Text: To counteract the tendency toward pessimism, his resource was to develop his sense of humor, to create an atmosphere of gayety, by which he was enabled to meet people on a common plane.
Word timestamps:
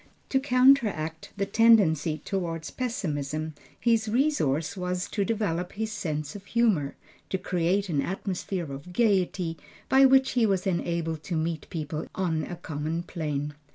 To 0.29 0.39
counteract 0.39 1.31
the 1.37 1.45
tendency 1.45 2.17
toward 2.25 2.67
pessimism, 2.75 3.53
his 3.79 4.09
resource 4.09 4.75
was 4.75 5.07
to 5.09 5.23
develop 5.23 5.73
his 5.73 5.91
sense 5.91 6.35
of 6.35 6.43
humor, 6.45 6.95
to 7.29 7.37
create 7.37 7.87
an 7.87 8.01
atmosphere 8.01 8.73
of 8.73 8.93
gayety, 8.93 9.57
by 9.89 10.05
which 10.05 10.31
he 10.31 10.47
was 10.47 10.65
enabled 10.65 11.21
to 11.25 11.35
meet 11.35 11.69
people 11.69 12.07
on 12.15 12.41
a 12.45 12.55
common 12.55 13.03
plane. 13.03 13.53